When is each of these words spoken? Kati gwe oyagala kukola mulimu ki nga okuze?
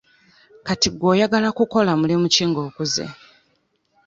Kati 0.65 0.87
gwe 0.91 1.07
oyagala 1.13 1.49
kukola 1.57 1.91
mulimu 1.99 2.25
ki 2.33 2.43
nga 2.49 2.59
okuze? 2.67 3.05